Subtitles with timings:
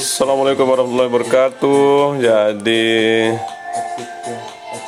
[0.00, 2.24] Assalamualaikum warahmatullahi wabarakatuh.
[2.24, 2.88] Jadi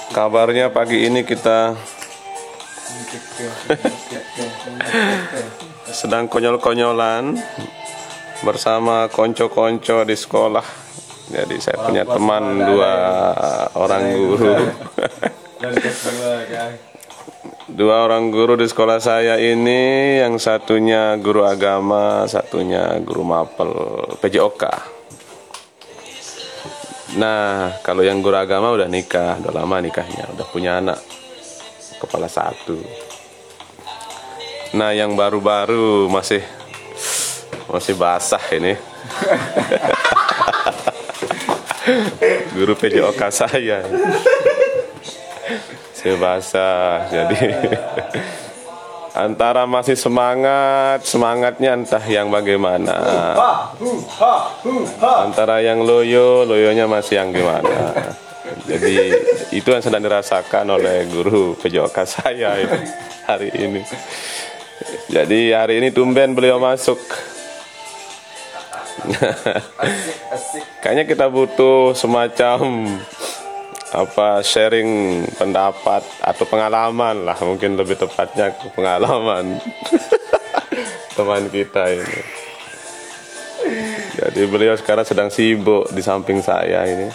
[0.08, 1.76] kabarnya pagi ini kita
[6.00, 7.36] sedang konyol-konyolan
[8.40, 10.64] bersama konco-konco di sekolah.
[11.28, 12.92] Jadi saya punya teman dua
[13.76, 14.56] orang guru.
[17.72, 23.72] Dua orang guru di sekolah saya ini yang satunya guru agama, satunya guru mapel
[24.20, 25.01] PJOK.
[27.12, 30.96] Nah, kalau yang guru agama udah nikah, udah lama nikahnya, udah punya anak
[32.00, 32.80] kepala satu.
[34.72, 36.40] Nah, yang baru-baru masih
[37.68, 38.72] masih basah ini.
[42.56, 43.84] guru PJOK saya.
[45.92, 47.38] Masih basah, jadi
[49.12, 52.96] antara masih semangat, semangatnya entah yang bagaimana.
[55.00, 57.92] Antara yang loyo, loyonya masih yang gimana.
[58.66, 58.94] Jadi
[59.54, 62.56] itu yang sedang dirasakan oleh guru PJOK saya
[63.24, 63.82] hari ini.
[65.08, 66.98] Jadi hari ini tumben beliau masuk.
[70.82, 72.86] Kayaknya kita butuh semacam
[73.92, 79.60] apa sharing pendapat atau pengalaman lah mungkin lebih tepatnya pengalaman
[81.16, 82.20] teman kita ini.
[84.16, 87.08] Jadi beliau sekarang sedang sibuk di samping saya ini.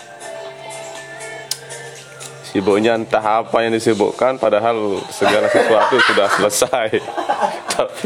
[2.46, 6.90] Sibuknya entah apa yang disibukkan padahal segala sesuatu sudah selesai.
[7.78, 8.06] Tapi,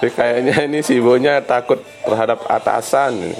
[0.00, 3.36] tapi kayaknya ini sibuknya takut terhadap atasan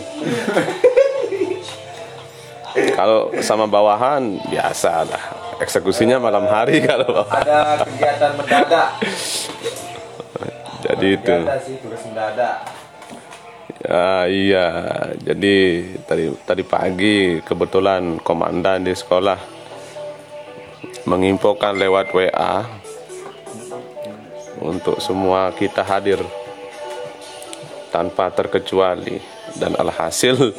[2.94, 5.22] kalau sama bawahan biasa lah.
[5.60, 7.42] Eksekusinya malam hari kalau bawahan.
[7.44, 8.88] Ada kegiatan mendadak.
[10.80, 11.36] Jadi itu.
[11.66, 12.56] sih tugas mendadak.
[13.80, 14.66] Ya iya.
[15.20, 15.56] Jadi
[16.04, 19.38] tadi tadi pagi kebetulan komandan di sekolah
[21.08, 22.64] menginfokan lewat WA
[24.60, 26.20] untuk semua kita hadir
[27.90, 29.18] tanpa terkecuali
[29.56, 30.54] dan alhasil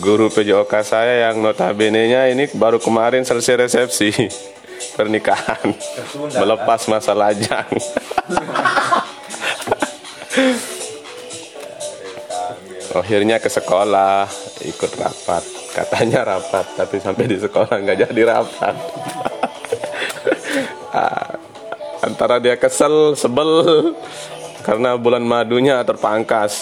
[0.00, 4.10] guru PJOK saya yang notabene-nya ini baru kemarin selesai resepsi
[4.96, 5.74] pernikahan.
[6.32, 7.68] Melepas masa lajang.
[12.94, 14.30] Akhirnya ke sekolah
[14.62, 15.42] ikut rapat.
[15.74, 18.74] Katanya rapat tapi sampai di sekolah nggak jadi rapat.
[20.94, 21.34] Ah,
[22.06, 23.50] antara dia kesel sebel
[24.62, 26.54] karena bulan madunya terpangkas.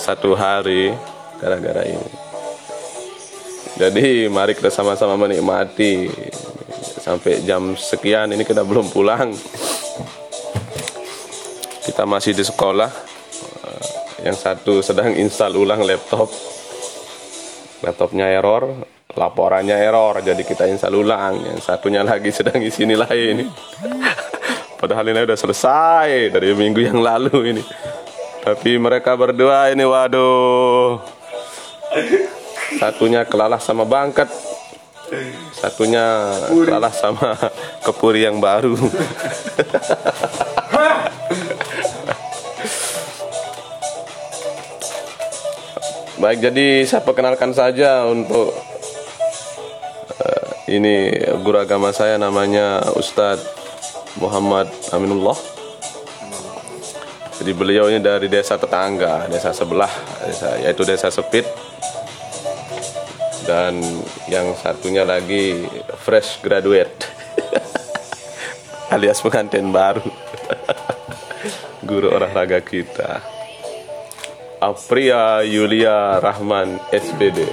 [0.00, 0.96] Satu hari
[1.40, 2.10] gara-gara ini.
[3.76, 6.08] Jadi mari kita sama-sama menikmati
[6.80, 9.36] sampai jam sekian ini kita belum pulang.
[11.84, 12.88] Kita masih di sekolah.
[14.24, 16.32] Yang satu sedang install ulang laptop.
[17.84, 18.80] Laptopnya error,
[19.12, 21.44] laporannya error, jadi kita install ulang.
[21.44, 23.44] Yang satunya lagi sedang isi nilai ini.
[24.80, 27.62] Padahal ini udah selesai dari minggu yang lalu ini.
[28.40, 31.15] Tapi mereka berdua ini waduh
[32.76, 34.28] Satunya kelalah sama bangket.
[35.54, 37.38] Satunya kelalah sama
[37.86, 38.74] kepuri yang baru.
[46.16, 48.50] Baik jadi saya perkenalkan saja untuk
[50.16, 53.44] uh, Ini guru agama saya namanya Ustadz
[54.18, 55.55] Muhammad Aminullah
[57.46, 61.46] jadi beliau ini dari desa tetangga, desa sebelah, desa, yaitu desa Sepit.
[63.46, 63.78] Dan
[64.26, 65.62] yang satunya lagi
[66.02, 67.06] fresh graduate,
[68.98, 70.02] alias pengantin baru,
[71.86, 73.22] guru olahraga kita.
[74.58, 77.46] Apria Yulia Rahman SPD.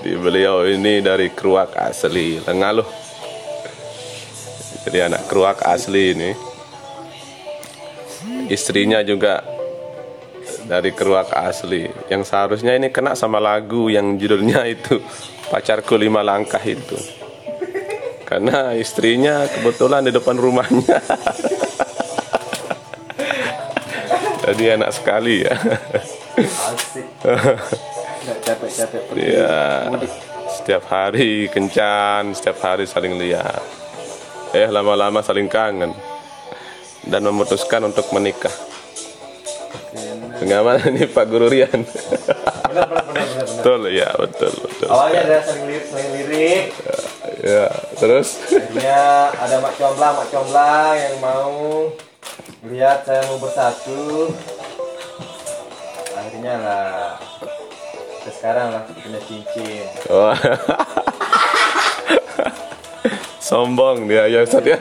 [0.00, 2.88] Jadi beliau ini dari Keruak asli, Lengaluh.
[4.88, 6.53] Jadi anak Keruak asli ini
[8.48, 9.44] istrinya juga
[10.64, 11.88] dari keruak asli.
[12.08, 15.00] Yang seharusnya ini kena sama lagu yang judulnya itu
[15.48, 16.96] pacarku lima langkah itu.
[18.24, 20.98] Karena istrinya kebetulan di depan rumahnya.
[24.44, 25.56] Jadi enak sekali ya.
[26.36, 27.06] Asik.
[28.24, 29.84] capek-capek ya
[30.48, 33.60] setiap hari kencan setiap hari saling lihat.
[34.56, 35.92] Eh lama-lama saling kangen
[37.08, 38.52] dan memutuskan untuk menikah.
[40.34, 41.80] Bagaimana nih Pak Guru Rian?
[41.86, 43.46] Benar, benar, benar, benar, benar.
[43.54, 44.88] betul ya, betul betul.
[44.90, 46.64] Awalnya ada saling lirik, saling lirik.
[47.44, 47.66] Ya,
[47.96, 51.54] terus Akhirnya ada mak comblang, mak comblang yang mau
[52.66, 54.34] lihat saya mau bersatu.
[56.18, 57.16] Akhirnya lah
[58.24, 60.32] sekarang lah punya cincin Oh.
[63.44, 64.80] Sombong dia ya Ustaz ya.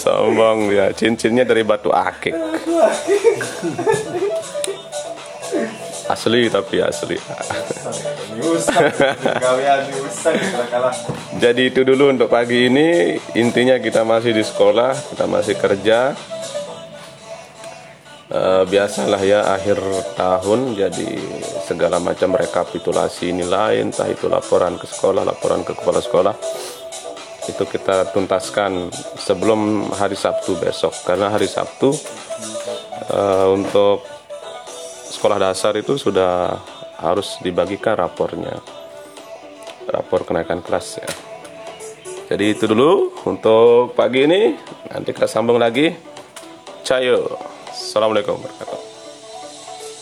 [0.00, 0.88] Sombong dia.
[0.96, 2.32] Cincinnya dari batu akik.
[6.08, 7.20] Asli tapi asli.
[11.44, 13.20] Jadi itu dulu untuk pagi ini.
[13.36, 16.16] Intinya kita masih di sekolah, kita masih kerja.
[18.30, 19.82] Eh, biasalah ya akhir
[20.14, 21.18] tahun jadi
[21.66, 26.38] segala macam rekapitulasi nilai entah itu laporan ke sekolah laporan ke kepala sekolah
[27.50, 28.88] itu kita tuntaskan
[29.18, 30.94] sebelum hari Sabtu besok.
[31.02, 31.90] Karena hari Sabtu
[33.10, 34.06] eh, untuk
[35.10, 36.54] sekolah dasar itu sudah
[37.02, 38.56] harus dibagikan rapornya.
[39.90, 41.10] Rapor kenaikan kelas ya.
[42.30, 44.54] Jadi itu dulu untuk pagi ini.
[44.86, 45.90] Nanti kita sambung lagi.
[46.86, 47.34] Cayo.
[47.66, 48.89] Assalamualaikum warahmatullahi